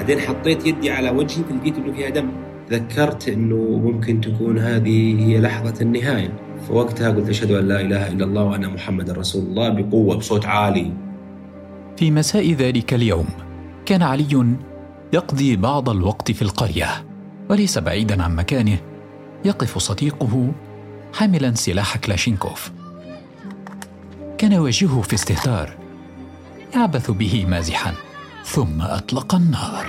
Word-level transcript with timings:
بعدين 0.00 0.20
حطيت 0.20 0.66
يدي 0.66 0.90
على 0.90 1.10
وجهي 1.10 1.44
فلقيت 1.44 1.76
انه 1.76 1.92
فيها 1.92 2.08
دم 2.08 2.30
تذكرت 2.70 3.28
إنه 3.28 3.56
ممكن 3.56 4.20
تكون 4.20 4.58
هذه 4.58 5.26
هي 5.26 5.40
لحظة 5.40 5.74
النهاية. 5.80 6.32
فوقتها 6.68 7.10
قلت 7.10 7.28
أشهد 7.28 7.50
أن 7.50 7.68
لا 7.68 7.80
إله 7.80 8.08
إلا 8.08 8.24
الله 8.24 8.42
وأن 8.44 8.68
محمد 8.74 9.10
رسول 9.10 9.42
الله 9.42 9.68
بقوة 9.68 10.16
بصوت 10.16 10.46
عالي. 10.46 10.92
في 11.96 12.10
مساء 12.10 12.52
ذلك 12.52 12.94
اليوم 12.94 13.26
كان 13.86 14.02
علي 14.02 14.56
يقضي 15.12 15.56
بعض 15.56 15.88
الوقت 15.90 16.30
في 16.30 16.42
القرية 16.42 16.86
وليس 17.50 17.78
بعيدا 17.78 18.22
عن 18.22 18.36
مكانه 18.36 18.78
يقف 19.44 19.78
صديقه 19.78 20.52
حاملا 21.14 21.54
سلاح 21.54 21.96
كلاشينكوف. 21.96 22.70
كان 24.38 24.58
وجهه 24.58 25.00
في 25.02 25.14
استهتار 25.14 25.76
يعبث 26.74 27.10
به 27.10 27.46
مازحا. 27.48 28.09
ثم 28.50 28.82
أطلق 28.82 29.34
النار. 29.34 29.86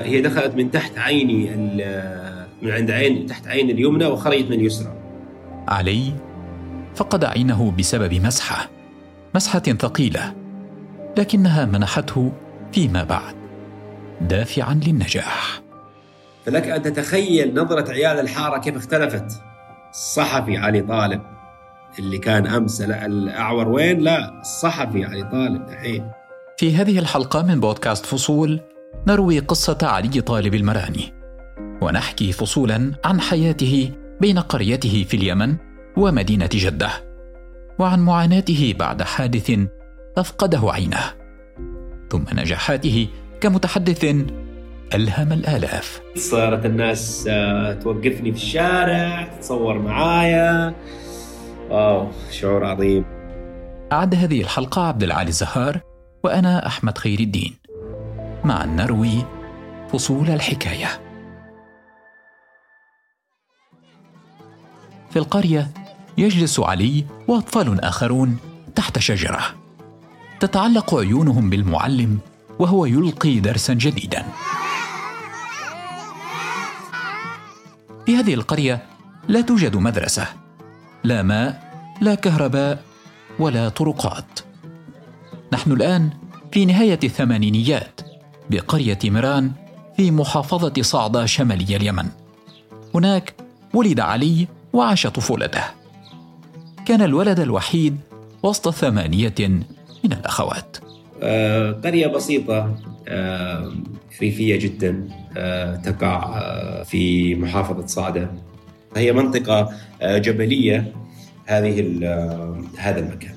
هي 0.00 0.20
دخلت 0.20 0.54
من 0.54 0.70
تحت 0.70 0.98
عيني 0.98 1.56
من 2.62 2.70
عند 2.70 2.90
عين 2.90 3.26
تحت 3.26 3.46
عين 3.46 3.70
اليمنى 3.70 4.06
وخرجت 4.06 4.44
من 4.44 4.52
اليسرى. 4.52 4.92
علي 5.68 6.12
فقد 6.94 7.24
عينه 7.24 7.74
بسبب 7.78 8.14
مسحة. 8.14 8.68
مسحة 9.34 9.58
ثقيلة 9.58 10.34
لكنها 11.18 11.64
منحته 11.64 12.32
فيما 12.72 13.04
بعد 13.04 13.34
دافعا 14.20 14.74
للنجاح. 14.74 15.60
فلك 16.46 16.68
أن 16.68 16.82
تتخيل 16.82 17.54
نظرة 17.54 17.92
عيال 17.92 18.20
الحارة 18.20 18.58
كيف 18.58 18.76
اختلفت. 18.76 19.32
الصحفي 19.90 20.56
علي 20.56 20.82
طالب 20.82 21.22
اللي 21.98 22.18
كان 22.18 22.46
أمس 22.46 22.80
الأعور 22.80 23.68
وين؟ 23.68 23.98
لا 23.98 24.40
الصحفي 24.40 25.04
علي 25.04 25.22
طالب 25.22 25.68
الحين 25.68 26.10
في 26.58 26.76
هذه 26.76 26.98
الحلقة 26.98 27.42
من 27.42 27.60
بودكاست 27.60 28.06
فصول 28.06 28.60
نروي 29.06 29.38
قصة 29.38 29.78
علي 29.82 30.20
طالب 30.20 30.54
المراني. 30.54 31.12
ونحكي 31.82 32.32
فصولا 32.32 32.92
عن 33.04 33.20
حياته 33.20 33.92
بين 34.20 34.38
قريته 34.38 35.04
في 35.08 35.16
اليمن 35.16 35.56
ومدينة 35.96 36.48
جدة 36.52 36.90
وعن 37.78 38.00
معاناته 38.00 38.74
بعد 38.78 39.02
حادث 39.02 39.58
أفقده 40.16 40.60
عينه 40.72 41.00
ثم 42.10 42.24
نجاحاته 42.32 43.08
كمتحدث 43.40 44.04
ألهم 44.94 45.32
الآلاف. 45.32 46.00
صارت 46.16 46.66
الناس 46.66 47.26
آه، 47.30 47.72
توقفني 47.72 48.32
في 48.32 48.38
الشارع 48.38 49.22
تتصور 49.22 49.78
معايا. 49.78 50.74
واو 51.70 52.08
شعور 52.30 52.64
عظيم. 52.64 53.04
أعد 53.92 54.14
هذه 54.14 54.40
الحلقة 54.40 54.82
عبد 54.82 55.02
العالي 55.02 55.28
الزهار 55.28 55.87
وأنا 56.24 56.66
أحمد 56.66 56.98
خير 56.98 57.20
الدين. 57.20 57.56
مع 58.44 58.64
نروي 58.64 59.24
فصول 59.92 60.30
الحكاية. 60.30 61.00
في 65.10 65.18
القرية 65.18 65.70
يجلس 66.18 66.60
علي 66.60 67.06
وأطفال 67.28 67.84
آخرون 67.84 68.38
تحت 68.74 68.98
شجرة. 68.98 69.40
تتعلق 70.40 70.94
عيونهم 70.94 71.50
بالمعلم 71.50 72.18
وهو 72.58 72.86
يلقي 72.86 73.40
درسا 73.40 73.74
جديدا. 73.74 74.24
في 78.06 78.16
هذه 78.16 78.34
القرية 78.34 78.82
لا 79.28 79.40
توجد 79.40 79.76
مدرسة 79.76 80.26
لا 81.04 81.22
ماء 81.22 81.72
لا 82.00 82.14
كهرباء 82.14 82.84
ولا 83.38 83.68
طرقات. 83.68 84.47
نحن 85.52 85.72
الآن 85.72 86.10
في 86.52 86.64
نهاية 86.64 86.98
الثمانينيات 87.04 88.00
بقرية 88.50 88.98
ميران 89.04 89.52
في 89.96 90.10
محافظة 90.10 90.82
صعدة 90.82 91.26
شمالي 91.26 91.76
اليمن. 91.76 92.04
هناك 92.94 93.34
ولد 93.74 94.00
علي 94.00 94.46
وعاش 94.72 95.06
طفولته 95.06 95.62
كان 96.86 97.02
الولد 97.02 97.40
الوحيد 97.40 97.96
وسط 98.42 98.68
ثمانية 98.70 99.34
من 100.04 100.12
الأخوات. 100.12 100.76
آه، 101.22 101.72
قرية 101.72 102.06
بسيطة 102.06 102.76
آه، 103.08 103.72
ريفية 104.22 104.56
جدا 104.56 105.08
آه، 105.36 105.76
تقع 105.76 106.42
في 106.82 107.34
محافظة 107.34 107.86
صعدة. 107.86 108.30
هي 108.96 109.12
منطقة 109.12 109.70
جبلية 110.02 110.92
هذه 111.46 111.80
هذا 112.78 113.00
المكان. 113.00 113.34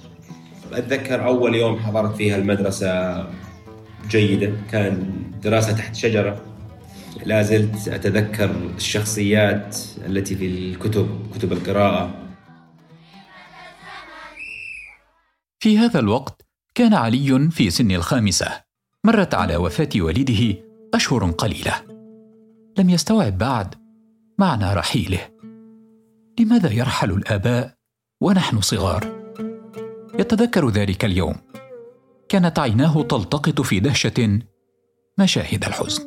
أتذكر 0.74 1.26
أول 1.26 1.56
يوم 1.56 1.80
حضرت 1.80 2.16
فيها 2.16 2.36
المدرسة 2.36 3.26
جيدة 4.08 4.54
كان 4.72 5.14
دراسة 5.44 5.72
تحت 5.72 5.96
شجرة. 5.96 6.42
لا 7.26 7.42
زلت 7.42 7.88
أتذكر 7.88 8.52
الشخصيات 8.76 9.78
التي 10.06 10.36
في 10.36 10.48
الكتب 10.48 11.28
كتب 11.36 11.52
القراءة. 11.54 12.14
في 15.60 15.78
هذا 15.78 16.00
الوقت 16.00 16.42
كان 16.76 16.94
علي 16.94 17.50
في 17.52 17.70
سن 17.70 17.92
الخامسة. 17.92 18.62
مرت 19.06 19.34
على 19.34 19.56
وفاة 19.56 19.90
والده 19.96 20.56
أشهر 20.94 21.32
قليلة. 21.32 21.74
لم 22.78 22.90
يستوعب 22.90 23.38
بعد 23.38 23.76
معنى 24.40 24.74
رحيله. 24.74 25.20
لماذا 26.40 26.72
يرحل 26.72 27.12
الآباء 27.12 27.74
ونحن 28.22 28.62
صغار؟ 28.62 29.21
يتذكر 30.20 30.70
ذلك 30.70 31.06
اليوم. 31.06 31.36
كانت 32.30 32.60
عيناه 32.60 33.02
تلتقط 33.02 33.62
في 33.62 33.80
دهشة 33.80 34.40
مشاهد 35.20 35.64
الحزن. 35.64 36.04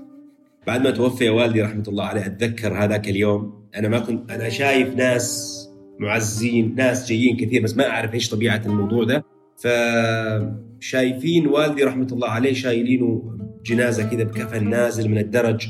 بعد 0.66 0.80
ما 0.80 0.90
توفي 0.90 1.28
والدي 1.28 1.62
رحمة 1.62 1.84
الله 1.88 2.04
عليه 2.04 2.26
أتذكر 2.26 2.84
هذاك 2.84 3.08
اليوم. 3.08 3.68
أنا 3.76 3.88
ما 3.88 3.98
كنت 3.98 4.30
أنا 4.30 4.48
شايف 4.48 4.94
ناس 4.94 5.58
معزين 5.98 6.74
ناس 6.74 7.08
جايين 7.08 7.36
كثير 7.36 7.62
بس 7.62 7.76
ما 7.76 7.90
أعرف 7.90 8.14
إيش 8.14 8.30
طبيعة 8.30 8.62
الموضوع 8.66 9.04
ده. 9.04 9.24
فشايفين 9.56 11.46
والدي 11.46 11.84
رحمة 11.84 12.08
الله 12.12 12.28
عليه 12.28 12.52
شايلينه 12.52 13.38
جنازة 13.64 14.08
كذا 14.10 14.22
بكفن 14.22 14.70
نازل 14.70 15.08
من 15.08 15.18
الدرج. 15.18 15.66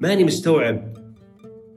ماني 0.00 0.24
مستوعب 0.24 0.92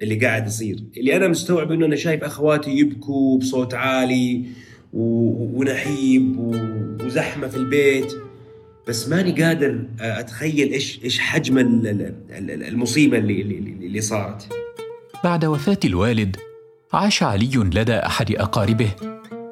اللي 0.01 0.15
قاعد 0.15 0.47
يصير. 0.47 0.83
اللي 0.97 1.15
أنا 1.15 1.27
مستوعب 1.27 1.71
إنه 1.71 1.85
أنا 1.85 1.95
شايف 1.95 2.23
أخواتي 2.23 2.71
يبكوا 2.71 3.37
بصوت 3.37 3.73
عالي 3.73 4.45
ونحيب 4.95 6.37
وزحمة 7.05 7.47
في 7.47 7.57
البيت. 7.57 8.13
بس 8.87 9.09
ماني 9.09 9.43
قادر 9.43 9.81
أتخيل 9.99 10.71
إيش 10.71 10.99
إيش 11.03 11.19
حجم 11.19 11.57
المصيبة 12.49 13.17
اللي 13.17 13.41
اللي, 13.41 13.57
اللي 13.87 14.01
صارت. 14.01 14.47
بعد 15.23 15.45
وفاة 15.45 15.79
الوالد 15.85 16.37
عاش 16.93 17.23
علي 17.23 17.51
لدى 17.55 17.93
أحد 17.93 18.31
أقاربه 18.31 18.89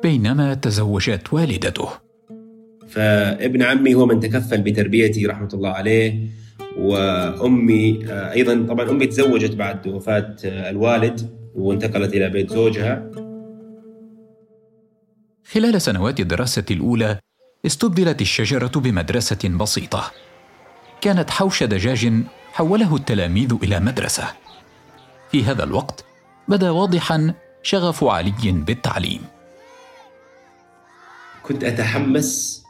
بينما 0.04 0.54
تزوجت 0.54 1.34
والدته. 1.34 1.90
فابن 2.88 3.62
عمي 3.62 3.96
هو 3.96 4.06
من 4.06 4.20
تكفل 4.20 4.62
بتربيتي 4.62 5.26
رحمة 5.26 5.50
الله 5.54 5.70
عليه 5.70 6.20
وأمي 6.78 8.00
آه، 8.10 8.32
أيضا 8.32 8.66
طبعا 8.70 8.90
أمي 8.90 9.08
تزوجت 9.08 9.56
بعد 9.56 9.88
وفاة 9.88 10.36
آه، 10.46 10.70
الوالد 10.70 11.30
وانتقلت 11.56 12.16
إلى 12.16 12.30
بيت 12.30 12.50
زوجها. 12.50 13.12
خلال 15.54 15.82
سنوات 15.82 16.20
الدراسة 16.20 16.66
الأولى 16.72 17.20
استبدلت 17.66 18.22
الشجرة 18.22 18.72
بمدرسة 18.76 19.50
بسيطة. 19.50 20.12
كانت 21.02 21.30
حوش 21.30 21.64
دجاج 21.64 22.14
حوله 22.54 22.96
التلاميذ 22.96 23.58
إلى 23.64 23.80
مدرسة. 23.80 24.28
في 25.32 25.44
هذا 25.44 25.64
الوقت 25.64 26.06
بدا 26.48 26.70
واضحا 26.70 27.34
شغف 27.64 28.04
علي 28.04 28.52
بالتعليم. 28.52 29.22
كنت 31.44 31.64
أتحمس 31.64 32.64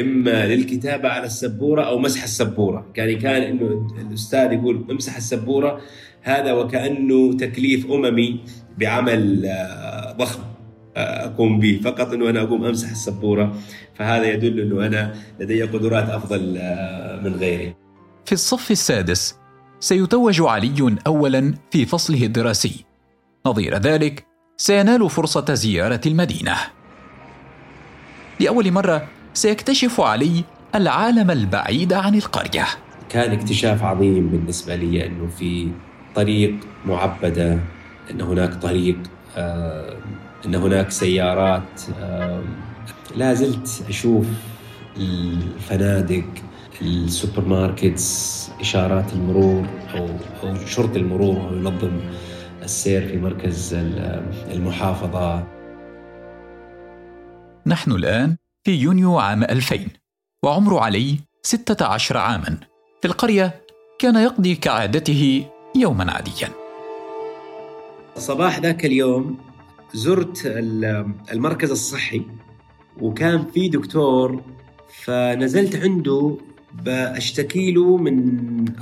إما 0.00 0.46
للكتابة 0.46 1.08
على 1.08 1.26
السبورة 1.26 1.82
أو 1.82 1.98
مسح 1.98 2.22
السبورة، 2.22 2.86
يعني 2.96 3.14
كان 3.14 3.42
إنه 3.42 3.92
الأستاذ 4.00 4.52
يقول 4.52 4.84
امسح 4.90 5.16
السبورة 5.16 5.80
هذا 6.22 6.52
وكأنه 6.52 7.36
تكليف 7.36 7.86
أممي 7.86 8.40
بعمل 8.78 9.46
آه، 9.46 10.12
ضخم. 10.12 10.51
أقوم 10.96 11.60
به 11.60 11.80
فقط 11.84 12.12
إنه 12.12 12.30
أنا 12.30 12.42
أقوم 12.42 12.64
أمسح 12.64 12.90
السبورة 12.90 13.56
فهذا 13.94 14.24
يدل 14.24 14.60
إنه 14.60 14.86
أنا 14.86 15.14
لدي 15.40 15.62
قدرات 15.62 16.08
أفضل 16.08 16.56
آه، 16.58 17.20
من 17.20 17.34
غيري. 17.34 17.74
في 18.24 18.32
الصف 18.32 18.70
السادس 18.70 19.36
سيتوج 19.80 20.40
علي 20.40 20.96
اولا 21.06 21.54
في 21.70 21.86
فصله 21.86 22.22
الدراسي. 22.26 22.84
نظير 23.46 23.78
ذلك 23.78 24.26
سينال 24.56 25.10
فرصة 25.10 25.54
زيارة 25.54 26.00
المدينة. 26.06 26.56
لأول 28.40 28.72
مرة 28.72 29.08
سيكتشف 29.34 30.00
علي 30.00 30.44
العالم 30.74 31.30
البعيد 31.30 31.92
عن 31.92 32.14
القرية 32.14 32.66
كان 33.08 33.32
اكتشاف 33.32 33.82
عظيم 33.82 34.28
بالنسبة 34.28 34.74
لي 34.74 35.06
أنه 35.06 35.26
في 35.38 35.68
طريق 36.14 36.54
معبدة 36.86 37.58
أن 38.10 38.20
هناك 38.20 38.54
طريق 38.54 38.96
آه، 39.36 39.96
أن 40.46 40.54
هناك 40.54 40.90
سيارات 40.90 41.82
آه، 42.00 42.42
لا 43.16 43.34
زلت 43.34 43.84
أشوف 43.88 44.26
الفنادق 44.96 46.24
ال 46.82 47.44
supermarkets 47.48 48.50
إشارات 48.60 49.12
المرور 49.12 49.66
أو 49.94 50.08
أو 50.42 50.66
شرطي 50.66 50.98
المرور 50.98 51.36
وهو 51.36 51.54
ينظم 51.54 52.00
السير 52.62 53.08
في 53.08 53.18
مركز 53.18 53.74
المحافظة. 54.50 55.46
نحن 57.66 57.92
الآن 57.92 58.36
في 58.64 58.72
يونيو 58.72 59.18
عام 59.18 59.42
2000 59.42 59.86
وعمر 60.44 60.78
علي 60.78 61.18
16 61.42 62.16
عاما. 62.16 62.56
في 63.02 63.08
القرية 63.08 63.60
كان 63.98 64.16
يقضي 64.16 64.54
كعادته 64.54 65.46
يوما 65.76 66.12
عاديا. 66.12 66.61
صباح 68.16 68.58
ذاك 68.58 68.84
اليوم 68.84 69.36
زرت 69.94 70.42
المركز 71.32 71.70
الصحي 71.70 72.22
وكان 73.00 73.46
في 73.54 73.68
دكتور 73.68 74.42
فنزلت 75.04 75.76
عنده 75.76 76.36
بشتكي 76.72 77.72
له 77.72 77.96
من 77.96 78.14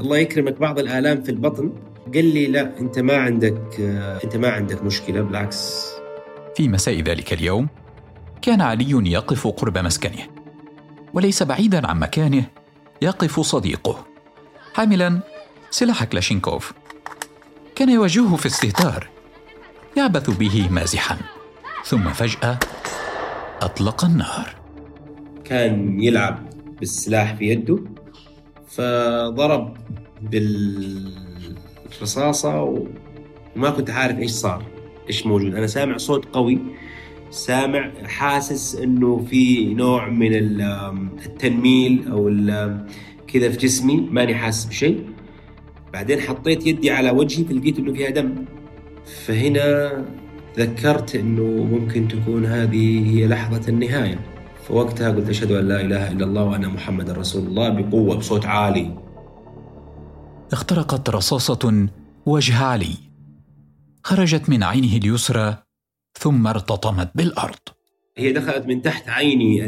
الله 0.00 0.19
يكرمك 0.19 0.59
بعض 0.59 0.79
الآلام 0.79 1.23
في 1.23 1.31
البطن. 1.31 1.73
قال 2.15 2.25
لي 2.25 2.47
لا 2.47 2.81
أنت 2.81 2.99
ما 2.99 3.17
عندك 3.17 3.81
أنت 4.25 4.37
ما 4.37 4.49
عندك 4.49 4.85
مشكلة 4.85 5.21
بالعكس. 5.21 5.91
في 6.56 6.69
مساء 6.69 7.00
ذلك 7.00 7.32
اليوم 7.32 7.69
كان 8.43 8.61
علي 8.61 9.12
يقف 9.12 9.47
قرب 9.47 9.79
مسكنه 9.79 10.23
وليس 11.15 11.43
بعيدا 11.43 11.87
عن 11.87 11.99
مكانه 11.99 12.44
يقف 13.03 13.41
صديقه 13.41 14.06
حاملا 14.75 15.21
سلاح 15.71 16.05
كلاشينكوف 16.05 16.73
كان 17.77 17.88
يواجهه 17.88 18.37
في 18.37 18.47
استهتار. 18.47 19.09
يعبث 19.97 20.31
به 20.31 20.69
مازحا 20.71 21.17
ثم 21.85 22.09
فجأة 22.09 22.59
أطلق 23.63 24.05
النار 24.05 24.55
كان 25.45 26.01
يلعب 26.01 26.51
بالسلاح 26.81 27.35
في 27.35 27.45
يده 27.45 27.79
فضرب 28.67 29.77
بالرصاصة 31.91 32.63
وما 32.63 33.71
كنت 33.71 33.91
عارف 33.91 34.19
إيش 34.19 34.31
صار 34.31 34.65
إيش 35.09 35.27
موجود. 35.27 35.55
أنا 35.55 35.67
سامع 35.67 35.97
صوت 35.97 36.25
قوي 36.33 36.59
سامع 37.31 37.91
حاسس 38.05 38.77
إنه 38.77 39.27
في 39.31 39.75
نوع 39.75 40.09
من 40.09 40.35
التنميل 41.27 42.09
أو 42.11 42.31
كذا 43.27 43.49
في 43.51 43.57
جسمي 43.57 44.09
ماني 44.11 44.35
حاسس 44.35 44.65
بشيء. 44.65 45.11
بعدين 45.93 46.21
حطيت 46.21 46.67
يدي 46.67 46.91
على 46.91 47.11
وجهي 47.11 47.45
فلقيت 47.45 47.79
إنه 47.79 47.93
فيها 47.93 48.11
دم. 48.11 48.45
فهنا 49.11 49.91
ذكرت 50.57 51.15
إنه 51.15 51.65
ممكن 51.65 52.09
تكون 52.09 52.47
هذه 52.47 53.11
هي 53.11 53.27
لحظة 53.27 53.69
النهاية. 53.69 54.19
فوقتها 54.69 55.11
قلت 55.11 55.29
أشهد 55.29 55.51
أن 55.51 55.69
لا 55.69 55.81
إله 55.81 56.12
إلا 56.12 56.25
الله 56.25 56.45
وأن 56.45 56.69
محمد 56.69 57.11
رسول 57.11 57.47
الله 57.47 57.69
بقوة 57.69 58.17
بصوت 58.17 58.47
عالي. 58.47 58.99
اخترقت 60.53 61.11
رصاصة 61.11 61.89
وجه 62.27 62.65
علي 62.65 62.95
خرجت 64.03 64.49
من 64.49 64.62
عينه 64.62 64.97
اليسرى 64.97 65.56
ثم 66.19 66.47
ارتطمت 66.47 67.11
بالأرض. 67.15 67.59
هي 68.17 68.33
دخلت 68.33 68.67
من 68.67 68.83
تحت 68.83 69.09
عيني 69.09 69.61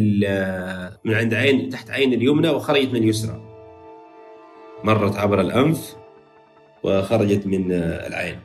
من 1.05 1.15
عند 1.15 1.35
عين 1.35 1.69
تحت 1.69 1.91
عين 1.91 2.13
اليمنى 2.13 2.49
وخرجت 2.49 2.89
من 2.89 2.97
اليسرى. 2.97 3.43
مرت 4.85 5.17
عبر 5.17 5.41
الأنف 5.41 5.97
وخرجت 6.83 7.47
من 7.47 7.73
العين. 7.73 8.39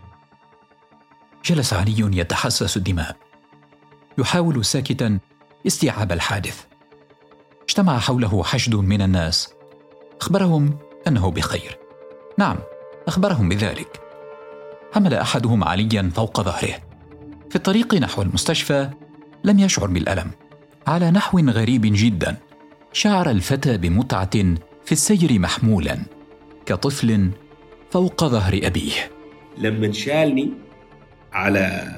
جلس 1.48 1.74
علي 1.74 2.20
يتحسس 2.20 2.78
الدماء. 2.78 3.16
يحاول 4.18 4.66
ساكتا 4.66 5.20
استيعاب 5.68 6.12
الحادث. 6.12 6.64
اجتمع 7.70 8.00
حوله 8.00 8.44
حشد 8.44 8.76
من 8.76 9.02
الناس. 9.02 9.54
أخبرهم 10.22 10.78
أنه 11.08 11.32
بخير. 11.32 11.78
نعم 12.38 12.58
أخبرهم 13.08 13.50
بذلك. 13.50 14.02
حمل 14.94 15.14
أحدهم 15.14 15.64
عليا 15.64 16.12
فوق 16.16 16.42
ظهره. 16.42 16.76
في 17.50 17.56
الطريق 17.56 17.94
نحو 17.94 18.22
المستشفى 18.22 18.90
لم 19.44 19.60
يشعر 19.60 19.88
بالألم. 19.88 20.32
على 20.88 21.12
نحو 21.12 21.40
غريب 21.40 21.82
جدا 21.86 22.38
شعر 22.94 23.30
الفتى 23.30 23.78
بمتعة 23.78 24.36
في 24.86 24.92
السير 24.92 25.40
محمولا 25.40 25.98
كطفل 26.66 27.32
فوق 27.92 28.26
ظهر 28.26 28.60
أبيه. 28.64 29.12
لما 29.58 29.92
شالني 29.92 30.67
على 31.38 31.92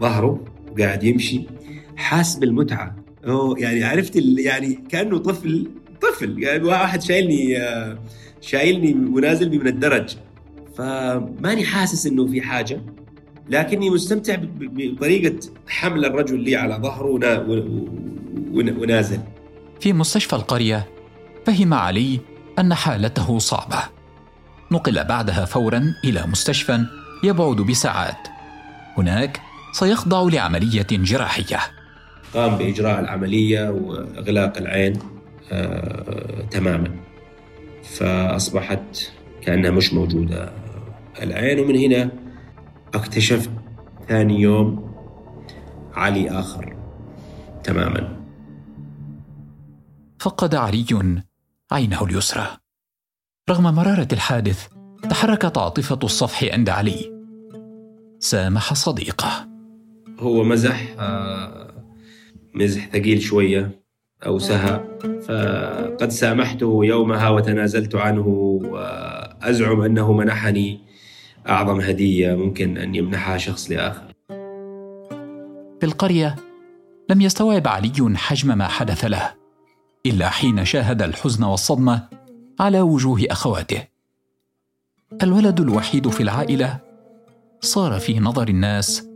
ظهره 0.00 0.40
وقاعد 0.72 1.04
يمشي 1.04 1.42
حاس 1.96 2.36
بالمتعة. 2.36 2.96
هو 3.24 3.56
يعني 3.56 3.84
عرفت 3.84 4.16
يعني 4.38 4.84
كأنه 4.88 5.18
طفل 5.18 5.70
طفل. 6.02 6.42
يعني 6.42 6.64
واحد 6.64 7.02
شايلني 7.02 7.58
شايلني 8.40 8.94
ونازل 8.94 9.48
بي 9.48 9.58
من 9.58 9.66
الدرج. 9.66 10.16
فماني 10.76 11.64
حاسس 11.64 12.06
إنه 12.06 12.26
في 12.26 12.40
حاجة 12.40 12.80
لكني 13.48 13.90
مستمتع 13.90 14.36
بطريقة 14.40 15.38
حمل 15.68 16.04
الرجل 16.04 16.40
لي 16.40 16.56
على 16.56 16.74
ظهره 16.74 17.08
ونازل. 18.52 19.18
في 19.80 19.92
مستشفى 19.92 20.32
القرية 20.32 20.86
فهم 21.46 21.74
علي 21.74 22.20
أن 22.58 22.74
حالته 22.74 23.38
صعبة. 23.38 23.82
نقل 24.72 25.04
بعدها 25.04 25.44
فورا 25.44 25.94
إلى 26.04 26.26
مستشفى 26.26 26.84
يبعد 27.24 27.56
بساعات. 27.56 28.28
هناك 28.98 29.40
سيخضع 29.72 30.22
لعملية 30.22 30.86
جراحية. 30.90 31.58
قام 32.34 32.56
بإجراء 32.56 33.00
العملية 33.00 33.70
وإغلاق 33.70 34.58
العين 34.58 34.98
آه 35.52 36.46
تماما. 36.50 36.96
فأصبحت 37.82 39.12
كأنها 39.42 39.70
مش 39.70 39.92
موجودة. 39.92 40.52
العين 41.22 41.60
ومن 41.60 41.76
هنا 41.76 42.10
اكتشفت 42.94 43.50
ثاني 44.08 44.40
يوم 44.40 44.94
علي 45.94 46.30
آخر 46.30 46.76
تماما. 47.64 48.16
فقد 50.18 50.54
علي 50.54 51.22
عينه 51.72 52.04
اليسرى. 52.04 52.46
رغم 53.50 53.74
مرارة 53.74 54.08
الحادث 54.12 54.68
تحركت 55.10 55.58
عاطفة 55.58 55.98
الصفح 56.04 56.44
عند 56.52 56.68
علي. 56.68 57.11
سامح 58.22 58.74
صديقه. 58.74 59.48
هو 60.18 60.44
مزح 60.44 60.94
آه 60.98 61.74
مزح 62.54 62.86
ثقيل 62.86 63.22
شوية 63.22 63.82
أو 64.26 64.38
سهى 64.38 64.80
فقد 65.00 66.08
سامحته 66.08 66.80
يومها 66.84 67.28
وتنازلت 67.28 67.94
عنه 67.94 68.26
وازعم 68.28 69.80
أنه 69.80 70.12
منحني 70.12 70.80
أعظم 71.48 71.80
هدية 71.80 72.34
ممكن 72.34 72.78
أن 72.78 72.94
يمنحها 72.94 73.38
شخص 73.38 73.70
لآخر. 73.70 74.12
في 75.80 75.86
القرية 75.86 76.36
لم 77.10 77.20
يستوعب 77.20 77.68
علي 77.68 78.16
حجم 78.16 78.58
ما 78.58 78.68
حدث 78.68 79.04
له 79.04 79.34
إلا 80.06 80.28
حين 80.28 80.64
شاهد 80.64 81.02
الحزن 81.02 81.44
والصدمة 81.44 82.08
على 82.60 82.80
وجوه 82.80 83.24
أخواته. 83.30 83.82
الولد 85.22 85.60
الوحيد 85.60 86.08
في 86.08 86.22
العائلة 86.22 86.91
صار 87.64 88.00
في 88.00 88.20
نظر 88.20 88.48
الناس 88.48 89.08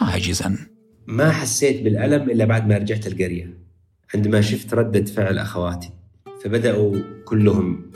عاجزا. 0.00 0.58
ما 1.06 1.30
حسيت 1.30 1.82
بالألم 1.82 2.30
إلا 2.30 2.44
بعد 2.44 2.68
ما 2.68 2.78
رجعت 2.78 3.06
القرية 3.06 3.58
عندما 4.14 4.40
شفت 4.40 4.74
ردة 4.74 5.04
فعل 5.04 5.38
أخواتي 5.38 5.90
فبدأوا 6.44 6.96
كلهم 7.24 7.92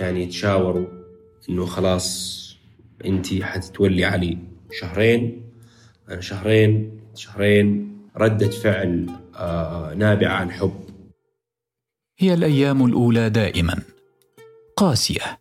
يعني 0.00 0.22
يتشاوروا 0.22 0.86
إنه 1.48 1.66
خلاص 1.66 2.40
أنت 3.04 3.42
حتتولي 3.42 4.04
علي 4.04 4.38
شهرين 4.72 5.42
أنا 6.08 6.20
شهرين 6.20 7.00
شهرين 7.14 7.96
ردة 8.16 8.50
فعل 8.50 9.10
آه 9.36 9.94
نابعة 9.94 10.32
عن 10.32 10.50
حب. 10.50 10.80
هي 12.18 12.34
الأيام 12.34 12.86
الأولى 12.86 13.30
دائما 13.30 13.82
قاسية. 14.76 15.40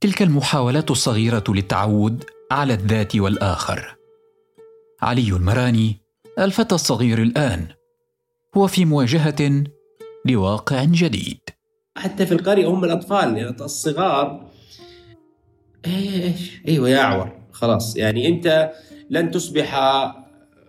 تلك 0.00 0.22
المحاولات 0.22 0.90
الصغيرة 0.90 1.44
للتعود 1.48 2.24
على 2.50 2.74
الذات 2.74 3.16
والآخر. 3.16 3.96
علي 5.02 5.28
المراني 5.28 6.00
الفتى 6.38 6.74
الصغير 6.74 7.22
الآن 7.22 7.66
هو 8.56 8.66
في 8.66 8.84
مواجهة 8.84 9.64
لواقع 10.26 10.84
جديد. 10.84 11.40
حتى 11.96 12.26
في 12.26 12.32
القرية 12.32 12.66
هم 12.66 12.84
الأطفال 12.84 13.36
يعني 13.36 13.56
الصغار. 13.60 14.50
إيش؟ 15.86 16.60
أيوه 16.68 16.88
يا 16.88 16.98
اعور 16.98 17.32
خلاص 17.52 17.96
يعني 17.96 18.28
أنت 18.28 18.72
لن 19.10 19.30
تصبح 19.30 19.80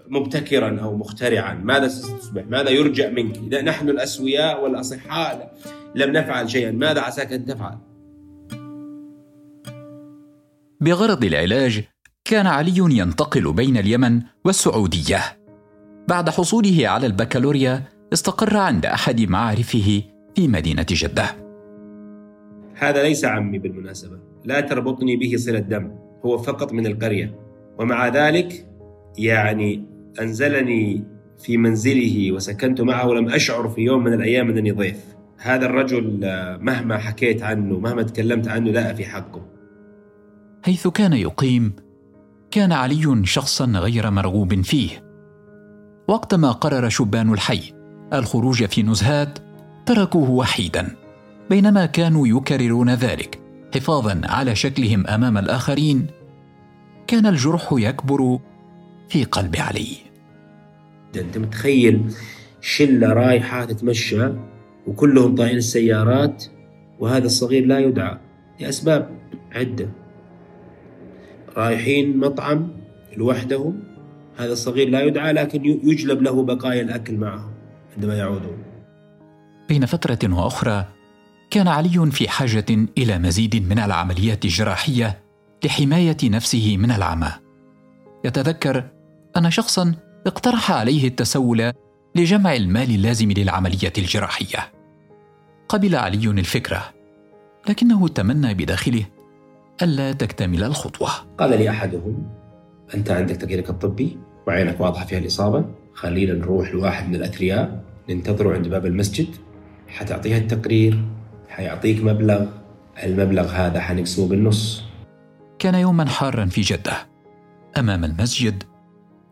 مبتكرا 0.08 0.80
أو 0.82 0.96
مخترعا. 0.98 1.54
ماذا 1.54 1.88
ستصبح؟ 1.88 2.44
ماذا 2.48 2.70
يرجع 2.70 3.10
منك؟ 3.10 3.54
نحن 3.54 3.90
الأسوياء 3.90 4.64
والأصحاء 4.64 5.58
لم 5.96 6.12
نفعل 6.12 6.50
شيئا 6.50 6.72
ماذا 6.72 7.02
عساك 7.02 7.34
أن 7.34 7.46
تفعل؟ 7.46 7.78
بغرض 10.82 11.24
العلاج 11.24 11.84
كان 12.26 12.48
علي 12.48 12.78
ينتقل 12.78 13.54
بين 13.54 13.78
اليمن 13.78 14.22
والسعودية. 14.46 15.20
بعد 16.08 16.30
حصوله 16.30 16.88
على 16.88 17.08
البكالوريا 17.08 17.84
استقر 18.14 18.58
عند 18.58 18.86
أحد 18.86 19.22
معارفه 19.22 20.04
في 20.36 20.48
مدينة 20.48 20.86
جدة. 20.90 21.26
هذا 22.74 23.04
ليس 23.04 23.26
عمي 23.26 23.60
بالمناسبة. 23.60 24.20
لا 24.46 24.62
تربطني 24.62 25.16
به 25.16 25.34
صلة 25.38 25.60
دم. 25.60 25.92
هو 26.26 26.38
فقط 26.38 26.74
من 26.74 26.86
القرية. 26.86 27.40
ومع 27.80 28.08
ذلك 28.08 28.68
يعني 29.18 29.86
أنزلني 30.22 31.04
في 31.38 31.58
منزله 31.58 32.32
وسكنت 32.32 32.82
معه 32.82 33.08
ولم 33.08 33.30
أشعر 33.30 33.70
في 33.70 33.82
يوم 33.82 34.04
من 34.04 34.14
الأيام 34.14 34.50
أنني 34.50 34.72
ضيف. 34.72 35.16
هذا 35.38 35.66
الرجل 35.66 36.20
مهما 36.62 36.98
حكيت 36.98 37.44
عنه 37.44 37.80
مهما 37.80 38.04
تكلمت 38.04 38.48
عنه 38.48 38.72
لا 38.72 38.94
في 38.94 39.06
حقه. 39.06 39.55
حيث 40.66 40.88
كان 40.88 41.14
يقيم 41.14 41.74
كان 42.52 42.72
علي 42.72 43.26
شخصا 43.26 43.66
غير 43.66 44.12
مرغوب 44.12 44.62
فيه. 44.62 44.90
وقتما 46.08 46.52
قرر 46.52 46.90
شبان 46.90 47.34
الحي 47.34 47.74
الخروج 48.14 48.66
في 48.66 48.84
نزهات 48.84 49.40
تركوه 49.86 50.30
وحيدا 50.30 50.96
بينما 51.50 51.86
كانوا 51.86 52.28
يكررون 52.28 52.90
ذلك 52.90 53.40
حفاظا 53.76 54.22
على 54.24 54.56
شكلهم 54.56 55.08
أمام 55.08 55.38
الآخرين. 55.38 56.08
كان 57.08 57.26
الجرح 57.26 57.70
يكبر 57.72 58.40
في 59.10 59.24
قلب 59.24 59.56
علي. 59.56 59.88
أنت 61.16 61.38
متخيل 61.38 62.14
شلة 62.62 63.14
رايحة 63.14 63.66
تتمشى 63.66 64.30
وكلهم 64.88 65.36
طايحين 65.36 65.58
السيارات 65.58 66.46
وهذا 67.00 67.26
الصغير 67.26 67.66
لا 67.66 67.80
يدعى 67.80 68.18
لأسباب 68.60 69.10
عدة. 69.52 70.05
رايحين 71.58 72.18
مطعم 72.18 72.68
لوحدهم. 73.18 73.84
هذا 74.38 74.52
الصغير 74.52 74.90
لا 74.90 75.02
يدعى 75.02 75.34
لكن 75.34 75.66
يجلب 75.66 76.22
له 76.22 76.44
بقايا 76.44 76.82
الأكل 76.82 77.18
معهم 77.18 77.52
عندما 77.96 78.16
يعودون. 78.16 78.58
بين 79.70 79.86
فترة 79.86 80.20
وأخرى 80.34 80.86
كان 81.52 81.68
علي 81.68 82.12
في 82.12 82.30
حاجة 82.30 82.66
إلى 82.98 83.20
مزيد 83.20 83.70
من 83.70 83.80
العمليات 83.80 84.46
الجراحية 84.46 85.20
لحماية 85.66 86.18
نفسه 86.24 86.78
من 86.78 86.92
العمى. 86.92 87.32
يتذكر 88.26 88.84
أن 89.38 89.52
شخصا 89.52 89.96
اقترح 90.28 90.72
عليه 90.72 91.08
التسول 91.08 91.72
لجمع 92.16 92.56
المال 92.56 92.96
اللازم 92.96 93.32
للعمليه 93.32 93.94
الجراحية. 93.98 94.72
قبل 95.70 95.96
علي 95.96 96.30
الفكرة 96.30 96.94
لكنه 97.70 98.08
تمنى 98.08 98.54
بداخله 98.54 99.06
ألا 99.82 100.12
تكتمل 100.12 100.64
الخطوة. 100.64 101.10
قال 101.38 101.50
لي 101.50 101.70
أحدهم 101.70 102.30
أنت 102.96 103.12
عندك 103.12 103.36
تقريرك 103.36 103.70
الطبي 103.70 104.18
وعينك 104.48 104.82
واضحة 104.82 105.06
فيها 105.06 105.20
الإصابة 105.20 105.66
خلينا 105.94 106.34
نروح 106.34 106.74
لواحد 106.74 107.10
من 107.10 107.16
الأثرياء 107.16 107.84
ننتظره 108.10 108.54
عند 108.54 108.68
باب 108.68 108.86
المسجد 108.86 109.28
حتعطيها 109.88 110.38
التقرير 110.38 111.04
حيعطيك 111.50 112.04
مبلغ 112.04 112.46
المبلغ 113.04 113.52
هذا 113.52 113.80
حنقسمه 113.80 114.28
بالنص. 114.28 114.84
كان 115.60 115.76
يوما 115.76 116.06
حارا 116.06 116.46
في 116.46 116.62
جدة. 116.62 116.94
أمام 117.78 118.06
المسجد 118.06 118.64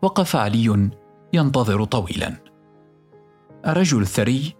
وقف 0.02 0.36
علي 0.36 0.90
ينتظر 1.32 1.84
طويلا. 1.84 2.32
الرجل 3.66 4.02
الثري 4.02 4.54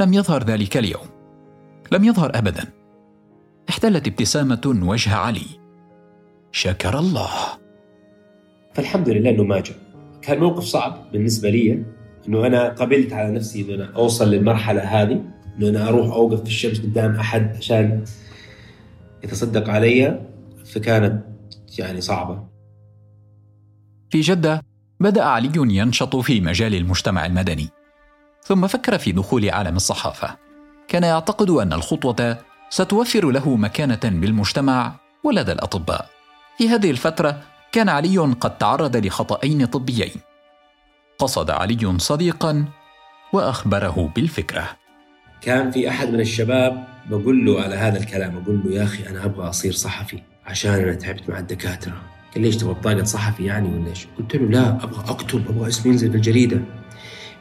لم 0.00 0.14
يظهر 0.14 0.44
ذلك 0.44 0.76
اليوم. 0.76 1.06
لم 1.92 2.04
يظهر 2.04 2.30
ابدا. 2.34 2.75
احتلت 3.68 4.08
ابتسامة 4.08 4.80
وجه 4.82 5.14
علي 5.14 5.46
شكر 6.52 6.98
الله 6.98 7.30
فالحمد 8.74 9.08
لله 9.08 9.30
إنه 9.30 9.44
ما 9.44 9.60
جاء 9.60 9.76
كان 10.22 10.40
موقف 10.40 10.64
صعب 10.64 11.12
بالنسبة 11.12 11.50
لي 11.50 11.84
إنه 12.28 12.46
أنا 12.46 12.68
قبلت 12.68 13.12
على 13.12 13.32
نفسي 13.32 13.60
إنه 13.60 13.74
أنا 13.74 13.92
أوصل 13.96 14.30
للمرحلة 14.30 14.82
هذه 14.82 15.24
إنه 15.58 15.68
أنا 15.68 15.88
أروح 15.88 16.06
أوقف 16.06 16.40
في 16.40 16.46
الشمس 16.46 16.80
قدام 16.80 17.16
أحد 17.16 17.56
عشان 17.56 18.04
يتصدق 19.24 19.70
علي 19.70 20.26
فكانت 20.64 21.24
يعني 21.78 22.00
صعبة. 22.00 22.46
في 24.10 24.20
جدة 24.20 24.62
بدأ 25.00 25.24
علي 25.24 25.52
ينشط 25.54 26.16
في 26.16 26.40
مجال 26.40 26.74
المجتمع 26.74 27.26
المدني 27.26 27.68
ثم 28.42 28.66
فكر 28.66 28.98
في 28.98 29.12
دخول 29.12 29.50
عالم 29.50 29.76
الصحافة. 29.76 30.36
كان 30.88 31.02
يعتقد 31.02 31.50
أن 31.50 31.72
الخطوة 31.72 32.38
ستوفر 32.70 33.30
له 33.30 33.56
مكانة 33.56 34.00
بالمجتمع 34.04 34.92
ولدى 35.24 35.52
الأطباء. 35.52 36.08
في 36.58 36.68
هذه 36.68 36.90
الفترة 36.90 37.42
كان 37.72 37.88
علي 37.88 38.18
قد 38.18 38.58
تعرض 38.58 38.96
لخطأين 38.96 39.66
طبيين. 39.66 40.20
قصد 41.18 41.50
علي 41.50 41.98
صديقا 41.98 42.64
وأخبره 43.32 44.12
بالفكرة. 44.14 44.76
كان 45.40 45.70
في 45.70 45.88
أحد 45.88 46.08
من 46.08 46.20
الشباب 46.20 46.84
بقول 47.10 47.46
له 47.46 47.62
على 47.62 47.74
هذا 47.74 47.98
الكلام 47.98 48.36
أقول 48.36 48.62
له 48.64 48.72
يا 48.72 48.84
أخي 48.84 49.06
أنا 49.08 49.24
أبغى 49.24 49.48
أصير 49.48 49.72
صحفي 49.72 50.22
عشان 50.46 50.74
أنا 50.74 50.94
تعبت 50.94 51.30
مع 51.30 51.38
الدكاترة 51.38 52.02
قال 52.34 52.42
ليش 52.42 52.56
تبغى 52.56 52.74
بطاقه 52.74 53.04
صحفي 53.04 53.44
يعني 53.44 53.68
ولا 53.68 53.88
إيش؟ 53.88 54.06
قلت 54.18 54.36
له 54.36 54.48
لا 54.48 54.68
أبغى 54.68 55.10
أكتب 55.10 55.48
أبغى 55.48 55.68
اسمي 55.68 55.92
ينزل 55.92 56.10
في 56.10 56.16
الجريدة 56.16 56.60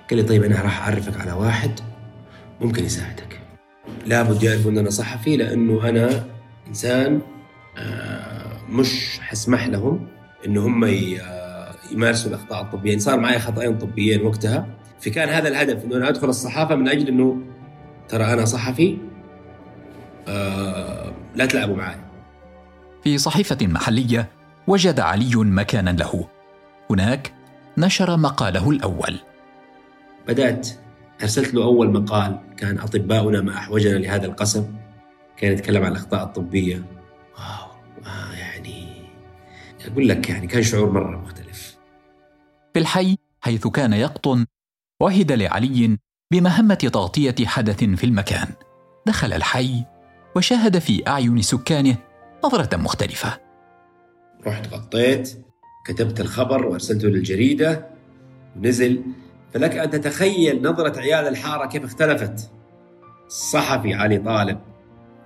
قال 0.09 0.19
لي 0.19 0.23
طيب 0.23 0.43
أنا 0.43 0.61
راح 0.61 0.81
أعرفك 0.81 1.21
على 1.21 1.31
واحد 1.31 1.79
ممكن 2.61 2.85
يساعدك 2.85 3.34
لابد 4.05 4.43
يعرفوا 4.43 4.71
ان 4.71 4.77
أنا 4.77 4.89
صحفي 4.89 5.37
لأنه 5.37 5.89
أنا 5.89 6.25
إنسان 6.67 7.21
آه، 7.77 8.57
مش 8.69 9.19
حسمح 9.19 9.67
لهم 9.67 10.07
انه 10.45 10.65
هم 10.67 10.83
آه، 10.83 11.75
يمارسوا 11.91 12.29
الأخطاء 12.29 12.61
الطبية. 12.61 12.97
صار 12.97 13.19
معي 13.19 13.39
خطأين 13.39 13.77
طبيين 13.77 14.21
وقتها. 14.21 14.67
فكان 14.99 15.29
هذا 15.29 15.47
الهدف 15.47 15.85
إنه 15.85 15.95
أنا 15.95 16.09
أدخل 16.09 16.29
الصحافة 16.29 16.75
من 16.75 16.87
أجل 16.89 17.07
إنه 17.07 17.41
ترى 18.09 18.33
أنا 18.33 18.45
صحفي 18.45 18.97
آه 20.27 21.11
لا 21.35 21.45
تلعبوا 21.45 21.75
معي. 21.75 21.95
في 23.03 23.17
صحيفة 23.17 23.57
محلية 23.61 24.27
وجد 24.67 24.99
علي 24.99 25.35
مكانا 25.35 25.89
له. 25.89 26.27
هناك 26.89 27.33
نشر 27.77 28.17
مقاله 28.17 28.69
الأول. 28.69 29.19
بدأت 30.27 30.69
أرسلت 31.21 31.53
له 31.53 31.63
أول 31.63 31.91
مقال 31.91 32.39
كان 32.57 32.79
أطباؤنا 32.79 33.41
ما 33.41 33.57
أحوجنا 33.57 33.97
لهذا 33.97 34.25
القسم. 34.25 34.75
كان 35.37 35.51
يتكلم 35.51 35.83
عن 35.83 35.91
الأخطاء 35.91 36.23
الطبية. 36.23 36.75
واو. 37.37 37.71
آه 38.05 38.33
يعني 38.33 38.87
أقول 39.87 40.09
لك 40.09 40.29
يعني 40.29 40.47
كان 40.47 40.63
شعور 40.63 40.91
مرة 40.91 41.17
مختلف. 41.17 41.77
في 42.73 42.79
الحي 42.79 43.17
حيث 43.41 43.67
كان 43.67 43.93
يقطن 43.93 44.45
وهد 45.01 45.31
لعلي 45.31 45.97
بمهمة 46.31 46.73
تغطية 46.73 47.45
حدث 47.45 47.83
في 47.83 48.03
المكان. 48.03 48.47
دخل 49.07 49.33
الحي 49.33 49.83
وشاهد 50.35 50.79
في 50.79 51.07
أعين 51.07 51.41
سكانه 51.41 51.97
نظرة 52.45 52.77
مختلفة. 52.77 53.39
رحت 54.47 54.73
غطيت 54.73 55.45
كتبت 55.85 56.19
الخبر 56.21 56.65
وأرسلته 56.65 57.07
للجريدة. 57.07 57.87
ونزل 58.55 59.01
فلك 59.53 59.77
أن 59.77 59.89
تتخيل 59.89 60.61
نظرة 60.61 60.99
عيال 60.99 61.27
الحارة 61.27 61.67
كيف 61.67 61.83
اختلفت. 61.83 62.51
الصحفي 63.27 63.93
علي 63.93 64.17
طالب 64.17 64.59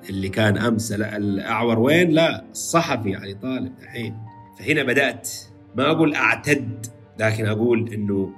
اللي 0.10 0.30
كان 0.30 0.58
أمس 0.58 0.92
الأعور 0.92 1.80
وين؟ 1.80 2.10
لا 2.10 2.46
الصحفي 2.52 3.16
علي 3.16 3.34
طالب 3.34 3.74
الحين. 3.82 4.18
فهنا 4.60 4.84
بدأت. 4.84 5.30
ما 5.76 5.92
أقول 5.92 6.16
أعتد 6.16 6.86
لكن 7.20 7.46
أقول 7.46 7.94
إنه 7.94 8.30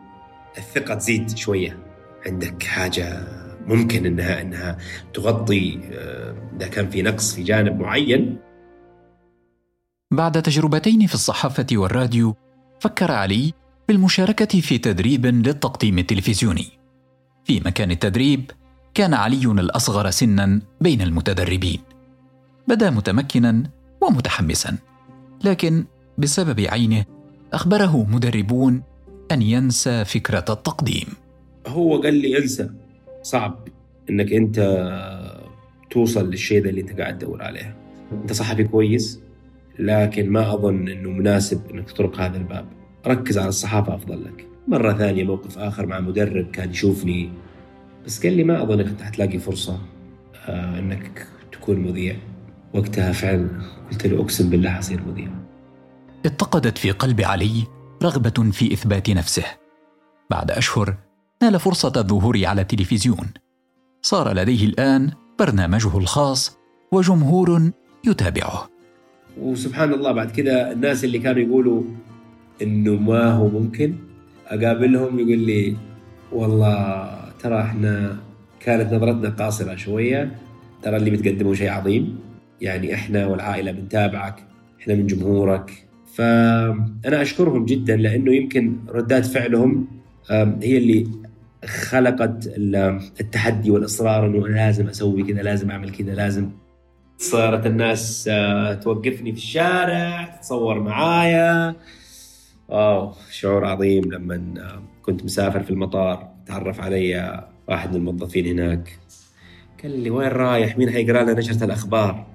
الثقة 0.58 0.96
تزيد 0.96 1.38
شوية. 1.38 1.78
عندك 2.26 2.64
حاجة 2.64 3.28
ممكن 3.68 4.06
إنها 4.06 4.42
إنها 4.42 4.78
تغطي 5.14 5.80
آه، 5.94 6.36
إذا 6.56 6.68
كان 6.68 6.90
في 6.90 7.02
نقص 7.02 7.36
في 7.36 7.44
جانب 7.44 7.80
معين؟ 7.80 8.38
بعد 10.12 10.42
تجربتين 10.42 11.08
في 11.08 11.14
الصحافة 11.14 11.66
والراديو 11.72 12.36
فكر 12.80 13.12
علي 13.12 13.54
بالمشاركة 13.88 14.62
في 14.62 14.78
تدريب 14.78 15.26
للتقديم 15.26 16.00
التلفزيوني. 16.00 16.68
في 17.46 17.60
مكان 17.66 17.92
التدريب 17.92 18.52
كان 18.94 19.14
علي 19.14 19.46
الأصغر 19.46 20.10
سنا 20.10 20.62
بين 20.82 21.02
المتدربين. 21.02 21.80
بدا 22.68 22.90
متمكنا 22.90 23.64
ومتحمسا 24.02 24.78
لكن 25.44 25.86
بسبب 26.18 26.60
عينه 26.60 27.06
أخبره 27.54 28.06
مدربون 28.10 28.84
أن 29.32 29.42
ينسى 29.42 30.06
فكرة 30.06 30.46
التقديم. 30.50 31.08
هو 31.68 32.02
قال 32.02 32.14
لي 32.14 32.38
انسى 32.38 32.70
صعب 33.24 33.68
إنك 34.10 34.34
أنت 34.34 34.60
توصل 35.92 36.30
للشيء 36.30 36.64
ده 36.64 36.70
اللي 36.70 36.82
أنت 36.82 37.00
قاعد 37.00 37.18
تدور 37.18 37.44
عليه. 37.44 37.76
أنت 38.12 38.34
صحفي 38.34 38.64
كويس 38.64 39.20
لكن 39.80 40.30
ما 40.30 40.54
أظن 40.54 40.88
إنه 40.90 41.10
مناسب 41.10 41.62
إنك 41.72 41.92
تطرق 41.92 42.20
هذا 42.20 42.38
الباب. 42.38 42.66
ركز 43.08 43.38
على 43.38 43.50
الصحافة 43.50 43.96
افضل 43.96 44.24
لك 44.24 44.48
مرة 44.68 44.94
ثانية 44.94 45.24
موقف 45.24 45.58
آخر 45.58 45.86
مع 45.86 46.00
مدرب 46.00 46.52
كان 46.52 46.70
يشوفني 46.70 47.30
بس 48.06 48.24
قال 48.24 48.34
لي 48.34 48.44
ما 48.44 48.64
اظن 48.64 48.80
انك 48.80 49.02
حتلاقي 49.02 49.40
فرصة 49.40 49.80
آه 50.46 50.80
إنك 50.80 51.28
تكون 51.52 51.80
مذيع. 51.80 52.16
وقتها 52.74 53.12
فعلا 53.12 53.50
قلت 53.92 54.08
له 54.08 54.22
أقسم 54.22 54.50
بالله 54.50 54.70
حصير 54.70 55.02
مذيع. 55.08 55.30
اتقدت 56.26 56.78
في 56.78 56.92
قلب 56.92 57.22
علي 57.22 57.64
رغبة 58.04 58.52
في 58.52 58.74
إثبات 58.74 59.10
نفسه. 59.10 59.44
بعد 60.30 60.52
أشهر 60.52 60.96
نال 61.42 61.60
فرصة 61.60 61.94
الظهور 61.96 62.46
على 62.46 62.62
التلفزيون. 62.62 63.28
صار 64.02 64.34
لديه 64.34 64.66
الآن 64.66 65.12
برنامجه 65.40 65.98
الخاص 65.98 66.58
وجمهور 66.92 67.72
يتابعه. 68.08 68.70
وسبحان 69.40 69.94
الله 69.94 70.12
بعد 70.12 70.32
كده 70.32 70.72
الناس 70.72 71.04
اللي 71.04 71.20
كانوا 71.20 71.42
يقولوا 71.42 71.84
إنه 72.62 72.96
ما 72.96 73.32
هو 73.32 73.48
ممكن. 73.50 73.96
أقابلهم 74.48 75.20
يقول 75.20 75.40
لي 75.40 75.76
والله 76.32 77.10
ترى 77.44 77.62
إحنا 77.62 78.18
كانت 78.60 78.94
نظرتنا 78.94 79.30
قاصرة 79.30 79.76
شوية. 79.76 80.32
ترى 80.84 80.98
اللي 80.98 81.12
بتقدمه 81.12 81.54
شيء 81.54 81.70
عظيم. 81.70 82.20
يعني 82.62 82.94
إحنا 82.94 83.28
والعائلة 83.28 83.72
بنتابعك 83.72 84.36
إحنا 84.82 84.96
من 84.96 85.08
جمهورك. 85.08 85.88
فأنا 86.16 87.22
أشكرهم 87.22 87.66
جدا 87.66 87.96
لأنه 87.96 88.36
يمكن 88.36 88.78
ردات 88.90 89.26
فعلهم 89.26 89.88
هي 90.64 90.78
اللي 90.78 91.08
خلقت 91.66 92.54
التحدي 93.22 93.72
والإصرار 93.72 94.26
إنه 94.26 94.48
لازم 94.48 94.88
أسوي 94.88 95.24
كذا 95.24 95.42
لازم 95.42 95.72
أعمل 95.72 95.92
كذا 95.92 96.14
لازم 96.14 96.50
صارت 97.18 97.66
الناس 97.66 98.30
آه، 98.32 98.74
توقفني 98.74 99.32
في 99.32 99.38
الشارع 99.38 100.24
تتصور 100.24 100.80
معايا. 100.80 101.76
واو 102.72 103.14
شعور 103.32 103.66
عظيم 103.66 104.12
لما 104.12 104.36
آه، 104.58 104.84
كنت 105.02 105.24
مسافر 105.24 105.64
في 105.64 105.72
المطار 105.72 106.28
تعرف 106.46 106.82
علي 106.82 107.42
واحد 107.68 107.90
من 107.90 107.96
الموظفين 107.96 108.48
هناك. 108.48 109.00
قال 109.84 110.00
لي 110.00 110.10
وين 110.10 110.28
رايح؟ 110.28 110.78
مين 110.78 110.90
حيقرا 110.90 111.24
لنا 111.24 111.34
نشرة 111.34 111.64
الأخبار؟ 111.64 112.26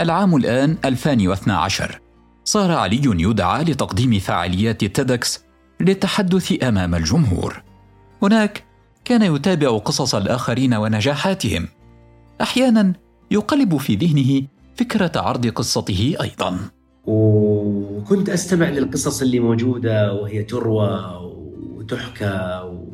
العام 0.00 0.36
الآن 0.36 0.76
2012 0.84 2.00
صار 2.44 2.72
علي 2.72 3.02
يدعى 3.04 3.64
لتقديم 3.64 4.18
فعاليات 4.18 4.84
تيدكس 4.84 5.44
للتحدث 5.80 6.62
أمام 6.62 6.94
الجمهور. 6.94 7.62
هناك 8.22 8.64
كان 9.04 9.34
يتابع 9.34 9.78
قصص 9.78 10.14
الآخرين 10.14 10.74
ونجاحاتهم. 10.74 11.68
أحيانا 12.40 12.92
يقلب 13.30 13.76
في 13.76 13.94
ذهنه 13.94 14.46
فكرة 14.76 15.12
عرض 15.16 15.46
قصته 15.46 16.16
أيضا. 16.20 16.58
وكنت 17.68 18.28
أستمع 18.28 18.68
للقصص 18.68 19.22
اللي 19.22 19.40
موجودة 19.40 20.12
وهي 20.12 20.42
تروى 20.42 20.90
وتحكى 21.74 22.62
و... 22.64 22.88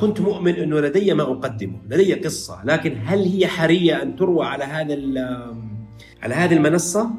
كنت 0.00 0.20
مؤمن 0.20 0.54
إنه 0.54 0.80
لدي 0.80 1.14
ما 1.14 1.22
أقدمه، 1.22 1.78
لدي 1.88 2.14
قصة، 2.14 2.64
لكن 2.64 3.00
هل 3.04 3.18
هي 3.24 3.46
حرية 3.46 4.02
أن 4.02 4.16
تروى 4.16 4.46
على 4.46 4.64
هذا 4.64 4.94
على 6.22 6.34
هذه 6.34 6.54
المنصة؟ 6.54 7.10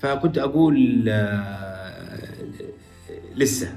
فكنت 0.00 0.38
أقول 0.38 1.04
لسه. 3.36 3.72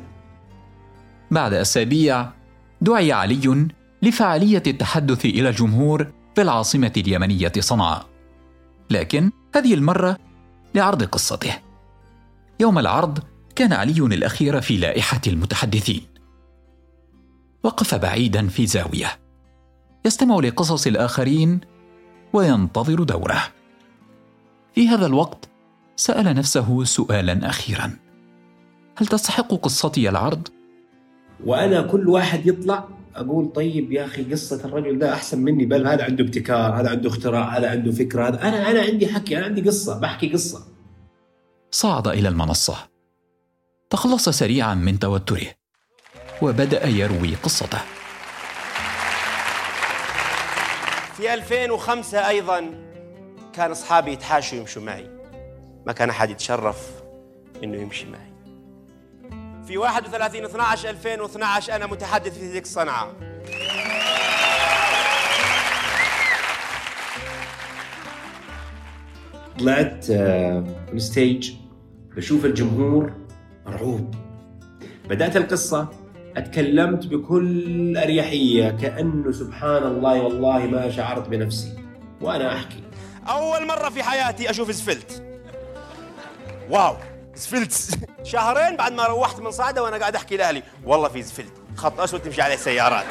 بعد 1.31 1.53
اسابيع 1.53 2.29
دعي 2.81 3.11
علي 3.11 3.67
لفعالية 4.01 4.63
التحدث 4.67 5.25
إلى 5.25 5.49
الجمهور 5.49 6.07
في 6.35 6.41
العاصمة 6.41 6.91
اليمنية 6.97 7.51
صنعاء. 7.59 8.05
لكن 8.89 9.31
هذه 9.55 9.73
المرة 9.73 10.17
لعرض 10.75 11.03
قصته. 11.03 11.53
يوم 12.63 12.79
العرض 12.79 13.19
كان 13.55 13.73
علي 13.73 13.99
الأخير 14.15 14.61
في 14.61 14.77
لائحة 14.77 15.21
المتحدثين. 15.27 16.01
وقف 17.63 17.95
بعيدا 17.95 18.47
في 18.47 18.67
زاوية. 18.67 19.19
يستمع 20.05 20.39
لقصص 20.39 20.87
الآخرين 20.87 21.59
وينتظر 22.33 23.03
دوره. 23.03 23.43
في 24.75 24.87
هذا 24.87 25.05
الوقت 25.05 25.49
سأل 25.95 26.35
نفسه 26.35 26.83
سؤالا 26.83 27.49
أخيرا. 27.49 27.97
هل 28.97 29.07
تستحق 29.07 29.53
قصتي 29.53 30.09
العرض؟ 30.09 30.47
وأنا 31.45 31.81
كل 31.81 32.09
واحد 32.09 32.47
يطلع 32.47 32.87
أقول 33.15 33.51
طيب 33.51 33.91
يا 33.91 34.05
أخي 34.05 34.23
قصة 34.23 34.65
الرجل 34.65 34.99
ده 34.99 35.13
أحسن 35.13 35.39
مني 35.39 35.65
بل 35.65 35.87
هذا 35.87 36.03
عنده 36.03 36.23
ابتكار 36.23 36.81
هذا 36.81 36.89
عنده 36.89 37.09
اختراع 37.09 37.57
هذا 37.57 37.69
عنده 37.69 37.91
فكرة 37.91 38.27
هذا 38.27 38.41
أنا 38.41 38.71
أنا 38.71 38.81
عندي 38.81 39.07
حكي 39.07 39.37
أنا 39.37 39.45
عندي 39.45 39.61
قصة 39.61 39.99
بحكي 39.99 40.29
قصة. 40.29 40.72
صعد 41.75 42.07
إلى 42.07 42.29
المنصة. 42.29 42.77
تخلص 43.89 44.29
سريعا 44.29 44.73
من 44.73 44.99
توتره 44.99 45.47
وبدأ 46.41 46.87
يروي 46.87 47.35
قصته. 47.35 47.81
في 51.17 51.33
2005 51.33 52.27
أيضا 52.27 52.59
كان 53.53 53.71
أصحابي 53.71 54.11
يتحاشوا 54.11 54.57
يمشوا 54.57 54.81
معي. 54.81 55.09
ما 55.85 55.93
كان 55.93 56.09
أحد 56.09 56.29
يتشرف 56.29 56.77
إنه 57.63 57.81
يمشي 57.81 58.05
معي. 58.05 58.33
في 59.67 59.77
31 59.77 60.45
12 60.45 60.89
2012 60.89 61.75
أنا 61.75 61.85
متحدث 61.85 62.39
في 62.39 62.51
ذيك 62.51 62.67
صنعاء 62.67 63.13
طلعت 69.59 70.11
من 70.93 70.99
ستيج 70.99 71.62
بشوف 72.15 72.45
الجمهور 72.45 73.13
مرعوب. 73.65 74.15
بدأت 75.09 75.37
القصة 75.37 75.87
أتكلمت 76.37 77.07
بكل 77.07 77.97
أريحية 77.97 78.69
كأنه 78.69 79.31
سبحان 79.31 79.83
الله 79.83 80.21
والله 80.21 80.65
ما 80.65 80.89
شعرت 80.89 81.29
بنفسي. 81.29 81.73
وأنا 82.21 82.53
أحكي. 82.53 82.83
أول 83.27 83.67
مرة 83.67 83.89
في 83.89 84.03
حياتي 84.03 84.49
أشوف 84.49 84.71
زفلت 84.71 85.23
واو 86.69 86.95
زفلت 87.35 87.99
شهرين 88.31 88.77
بعد 88.77 88.93
ما 88.93 89.05
روحت 89.05 89.39
من 89.39 89.51
صعدة 89.51 89.83
وأنا 89.83 89.97
قاعد 89.97 90.15
أحكي 90.15 90.37
لأهلي 90.37 90.63
والله 90.85 91.07
في 91.07 91.21
زفلت 91.21 91.53
خط 91.75 91.99
أسود 91.99 92.21
تمشي 92.21 92.41
عليه 92.41 92.55
سيارات. 92.55 93.05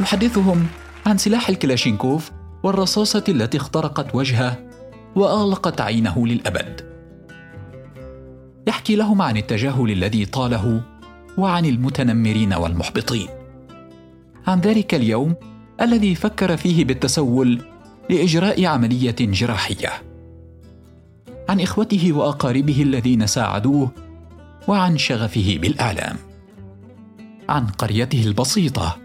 يحدثهم 0.00 0.66
عن 1.06 1.18
سلاح 1.18 1.48
الكلاشينكوف 1.48 2.30
والرصاصة 2.62 3.24
التي 3.28 3.56
اخترقت 3.56 4.14
وجهه 4.14 4.68
وأغلقت 5.16 5.80
عينه 5.80 6.26
للأبد. 6.26 6.87
يحكي 8.68 8.96
لهم 8.96 9.22
عن 9.22 9.36
التجاهل 9.36 9.90
الذي 9.90 10.26
طاله 10.26 10.82
وعن 11.38 11.64
المتنمرين 11.64 12.54
والمحبطين. 12.54 13.28
عن 14.46 14.60
ذلك 14.60 14.94
اليوم 14.94 15.34
الذي 15.80 16.14
فكر 16.14 16.56
فيه 16.56 16.84
بالتسول 16.84 17.62
لإجراء 18.10 18.66
عملية 18.66 19.16
جراحية. 19.20 19.92
عن 21.48 21.60
إخوته 21.60 22.12
وأقاربه 22.12 22.82
الذين 22.82 23.26
ساعدوه 23.26 23.90
وعن 24.68 24.98
شغفه 24.98 25.58
بالاعلام 25.62 26.16
عن 27.48 27.66
قريته 27.66 28.24
البسيطة 28.24 28.98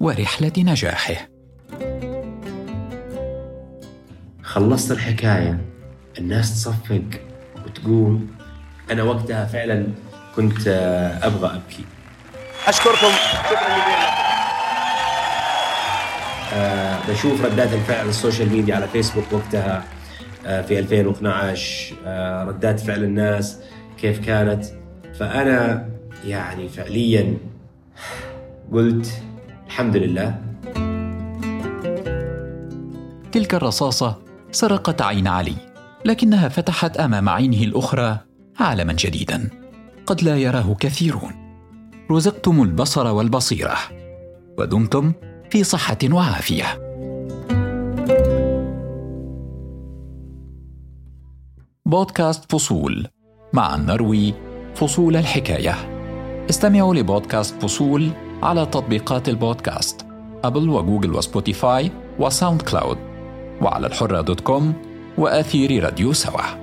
ورحلة 0.00 0.52
نجاحه. 0.58 1.28
خلصت 4.42 4.92
الحكاية. 4.92 5.66
الناس 6.18 6.54
تصفق 6.54 7.04
وتقول 7.66 8.20
أنا 8.90 9.02
وقتها 9.02 9.44
فعلا 9.44 9.86
كنت 10.36 10.68
آه، 10.68 11.26
أبغى 11.26 11.46
أبكي. 11.56 11.84
أشكركم. 12.66 12.96
شكرا 13.50 13.68
جزيلا. 13.68 14.10
أه 16.54 16.98
بشوف 17.08 17.44
ردات 17.44 17.72
الفعل 17.72 17.98
على 17.98 18.08
ال 18.08 18.14
social 18.14 18.48
media 18.52 18.74
على 18.76 18.88
فيسبوك 18.88 19.24
وقتها 19.32 19.84
أه 20.46 20.62
في 20.62 20.78
2012 20.78 21.94
أه 22.06 22.44
ردات 22.44 22.80
فعل 22.80 23.04
الناس 23.04 23.58
كيف 24.00 24.26
كانت. 24.26 24.64
فأنا 25.18 25.88
يعني 26.26 26.68
فعليا 26.68 27.36
قلت 28.72 29.22
الحمد 29.66 29.96
لله. 29.96 30.34
تلك 33.32 33.54
الرصاصة 33.54 34.16
سرقت 34.52 35.02
عين 35.02 35.28
علي 35.28 35.54
لكنها 36.04 36.48
فتحت 36.48 36.96
أمام 36.96 37.28
عينه 37.28 37.62
الأخرى 37.62 38.18
عالما 38.58 38.92
جديدا. 38.92 39.50
قد 40.06 40.22
لا 40.22 40.36
يراه 40.36 40.76
كثيرون. 40.80 41.32
رزقتم 42.10 42.62
البصر 42.62 43.06
والبصيرة 43.06 43.76
ودمتم 44.58 45.12
في 45.50 45.64
صحة 45.64 45.98
وعافية. 46.12 46.64
بودكاست 51.86 52.52
فصول 52.52 53.06
مع 53.52 53.76
نروي 53.76 54.34
فصول 54.74 55.16
الحكاية. 55.16 55.74
استمعوا 56.50 56.94
لبودكاست 56.94 57.62
فصول 57.62 58.10
على 58.42 58.66
تطبيقات 58.66 59.28
البودكاست 59.28 60.06
أبل 60.44 60.68
وجوجل 60.68 61.14
وسبوتيفاي 61.14 61.90
وساوند 62.18 62.62
كلاود 62.62 62.98
وعلى 63.62 63.86
الحرة 63.86 64.20
dot 64.20 64.40
com 64.40 64.74
وأثير 65.18 65.84
راديو 65.84 66.12
سوا. 66.12 66.59